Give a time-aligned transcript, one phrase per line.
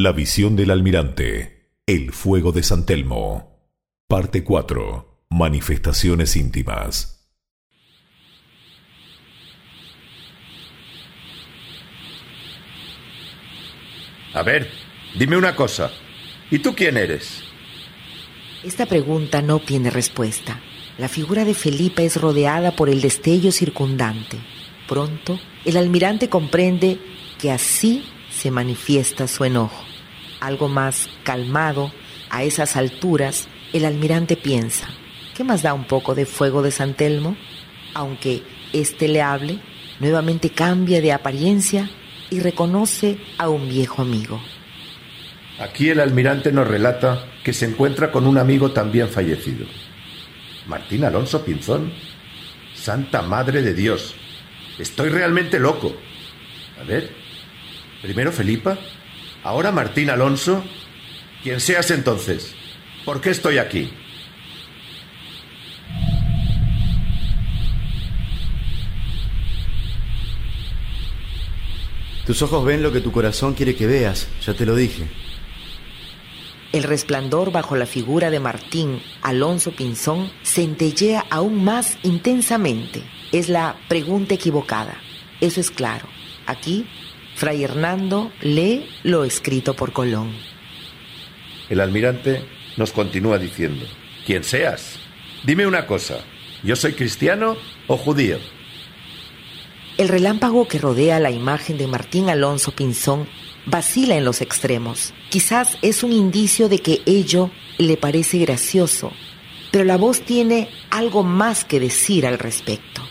[0.00, 1.72] La visión del almirante.
[1.84, 3.66] El fuego de San Telmo.
[4.06, 5.24] Parte 4.
[5.30, 7.28] Manifestaciones íntimas.
[14.34, 14.70] A ver,
[15.18, 15.90] dime una cosa.
[16.48, 17.42] ¿Y tú quién eres?
[18.62, 20.60] Esta pregunta no tiene respuesta.
[20.96, 24.38] La figura de Felipe es rodeada por el destello circundante.
[24.86, 27.00] Pronto, el almirante comprende
[27.40, 29.87] que así se manifiesta su enojo.
[30.40, 31.92] Algo más calmado,
[32.30, 34.88] a esas alturas, el almirante piensa,
[35.36, 37.36] ¿qué más da un poco de fuego de San Telmo?
[37.94, 39.58] Aunque éste le hable,
[40.00, 41.90] nuevamente cambia de apariencia
[42.30, 44.40] y reconoce a un viejo amigo.
[45.58, 49.66] Aquí el almirante nos relata que se encuentra con un amigo también fallecido.
[50.66, 51.92] Martín Alonso Pinzón.
[52.74, 54.14] Santa Madre de Dios.
[54.78, 55.96] Estoy realmente loco.
[56.80, 57.10] A ver,
[58.02, 58.78] Primero Felipa,
[59.42, 60.64] ahora Martín Alonso.
[61.42, 62.54] Quien seas entonces,
[63.04, 63.90] ¿por qué estoy aquí?
[72.26, 75.08] Tus ojos ven lo que tu corazón quiere que veas, ya te lo dije.
[76.72, 83.02] El resplandor bajo la figura de Martín Alonso Pinzón centellea aún más intensamente.
[83.32, 84.98] Es la pregunta equivocada.
[85.40, 86.06] Eso es claro.
[86.44, 86.86] Aquí
[87.38, 90.32] Fray Hernando lee lo escrito por Colón.
[91.68, 92.44] El almirante
[92.76, 93.86] nos continúa diciendo,
[94.26, 94.98] quien seas,
[95.44, 96.18] dime una cosa,
[96.64, 98.38] ¿yo soy cristiano o judío?
[99.98, 103.28] El relámpago que rodea la imagen de Martín Alonso Pinzón
[103.66, 105.14] vacila en los extremos.
[105.30, 109.12] Quizás es un indicio de que ello le parece gracioso,
[109.70, 113.07] pero la voz tiene algo más que decir al respecto.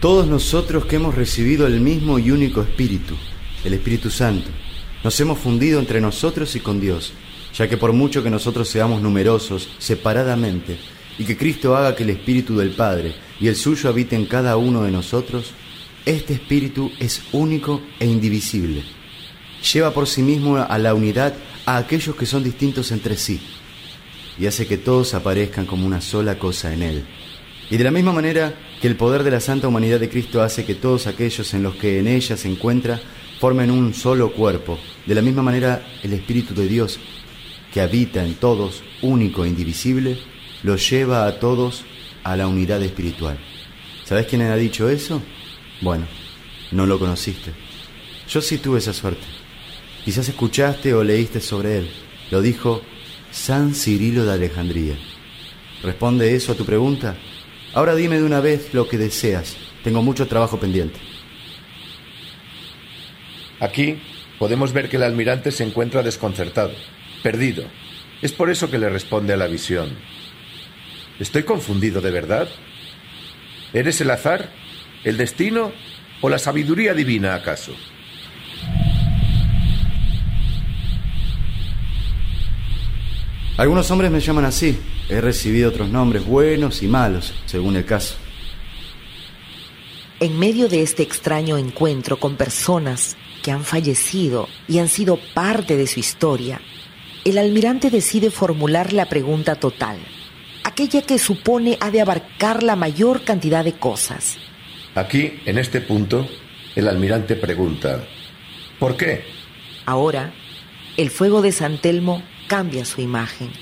[0.00, 3.16] Todos nosotros que hemos recibido el mismo y único Espíritu,
[3.64, 4.48] el Espíritu Santo,
[5.04, 7.12] nos hemos fundido entre nosotros y con Dios,
[7.54, 10.78] ya que por mucho que nosotros seamos numerosos separadamente,
[11.18, 14.56] y que Cristo haga que el Espíritu del Padre y el suyo habite en cada
[14.56, 15.50] uno de nosotros,
[16.06, 18.82] este Espíritu es único e indivisible.
[19.70, 21.34] Lleva por sí mismo a la unidad
[21.66, 23.38] a aquellos que son distintos entre sí,
[24.38, 27.04] y hace que todos aparezcan como una sola cosa en Él.
[27.70, 30.64] Y de la misma manera que el poder de la santa humanidad de Cristo hace
[30.64, 33.00] que todos aquellos en los que en ella se encuentra
[33.38, 36.98] formen un solo cuerpo, de la misma manera el Espíritu de Dios,
[37.72, 40.18] que habita en todos, único e indivisible,
[40.64, 41.84] los lleva a todos
[42.24, 43.38] a la unidad espiritual.
[44.04, 45.22] ¿Sabes quién ha dicho eso?
[45.80, 46.06] Bueno,
[46.72, 47.52] no lo conociste.
[48.28, 49.24] Yo sí tuve esa suerte.
[50.04, 51.90] Quizás escuchaste o leíste sobre él.
[52.30, 52.82] Lo dijo
[53.30, 54.96] San Cirilo de Alejandría.
[55.82, 57.16] ¿Responde eso a tu pregunta?
[57.72, 59.56] Ahora dime de una vez lo que deseas.
[59.84, 60.98] Tengo mucho trabajo pendiente.
[63.60, 64.00] Aquí
[64.38, 66.72] podemos ver que el almirante se encuentra desconcertado,
[67.22, 67.64] perdido.
[68.22, 69.96] Es por eso que le responde a la visión.
[71.20, 72.48] ¿Estoy confundido de verdad?
[73.72, 74.50] ¿Eres el azar,
[75.04, 75.72] el destino
[76.20, 77.72] o la sabiduría divina acaso?
[83.60, 84.80] Algunos hombres me llaman así.
[85.10, 88.14] He recibido otros nombres buenos y malos, según el caso.
[90.18, 95.76] En medio de este extraño encuentro con personas que han fallecido y han sido parte
[95.76, 96.58] de su historia,
[97.26, 99.98] el almirante decide formular la pregunta total,
[100.64, 104.38] aquella que supone ha de abarcar la mayor cantidad de cosas.
[104.94, 106.26] Aquí, en este punto,
[106.76, 108.06] el almirante pregunta,
[108.78, 109.22] ¿por qué?
[109.84, 110.32] Ahora,
[110.96, 113.52] el fuego de San Telmo cambia su imagen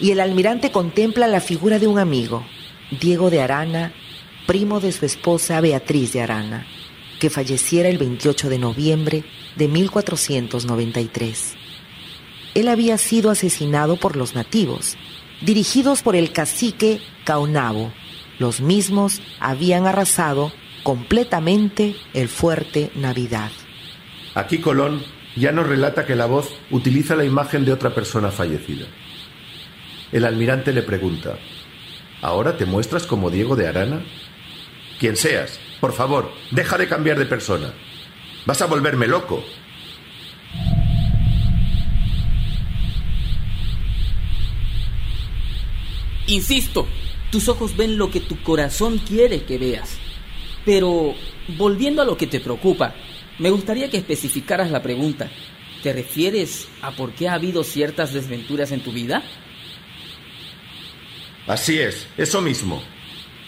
[0.00, 2.46] y el almirante contempla la figura de un amigo,
[3.00, 3.92] Diego de Arana,
[4.46, 6.64] primo de su esposa Beatriz de Arana,
[7.18, 9.24] que falleciera el 28 de noviembre
[9.56, 11.54] de 1493.
[12.54, 14.96] Él había sido asesinado por los nativos,
[15.40, 17.92] dirigidos por el cacique Caonabo.
[18.38, 20.52] Los mismos habían arrasado
[20.84, 23.50] completamente el fuerte Navidad.
[24.36, 25.02] Aquí Colón
[25.36, 28.86] ya nos relata que la voz utiliza la imagen de otra persona fallecida.
[30.10, 31.38] El almirante le pregunta,
[32.22, 34.02] ¿ahora te muestras como Diego de Arana?
[34.98, 37.72] Quien seas, por favor, deja de cambiar de persona.
[38.46, 39.44] Vas a volverme loco.
[46.28, 46.86] Insisto,
[47.30, 49.98] tus ojos ven lo que tu corazón quiere que veas.
[50.64, 51.14] Pero,
[51.56, 52.94] volviendo a lo que te preocupa,
[53.38, 55.30] me gustaría que especificaras la pregunta.
[55.82, 59.22] ¿Te refieres a por qué ha habido ciertas desventuras en tu vida?
[61.46, 62.82] Así es, eso mismo.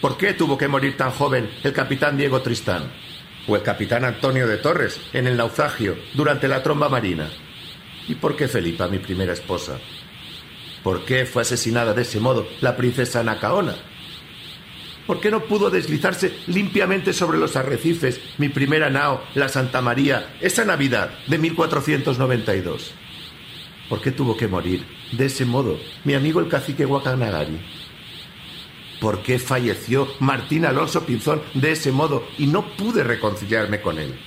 [0.00, 2.92] ¿Por qué tuvo que morir tan joven el capitán Diego Tristán?
[3.48, 7.30] ¿O el capitán Antonio de Torres en el naufragio durante la tromba marina?
[8.08, 9.78] ¿Y por qué Felipa, mi primera esposa?
[10.82, 13.76] ¿Por qué fue asesinada de ese modo la princesa Anacaona?
[15.06, 20.36] ¿Por qué no pudo deslizarse limpiamente sobre los arrecifes mi primera nao, la Santa María,
[20.40, 22.92] esa Navidad de 1492?
[23.88, 27.60] ¿Por qué tuvo que morir de ese modo mi amigo el cacique Guacanagari?
[29.00, 34.18] ¿Por qué falleció Martín Alonso Pinzón de ese modo y no pude reconciliarme con él?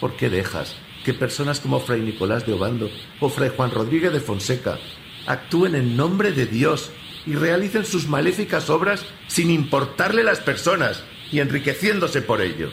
[0.00, 2.90] ¿Por qué dejas que personas como Fray Nicolás de Obando
[3.20, 4.78] o Fray Juan Rodríguez de Fonseca
[5.26, 6.90] actúen en nombre de Dios
[7.26, 9.04] y realicen sus maléficas obras
[9.38, 12.72] sin importarle las personas y enriqueciéndose por ello?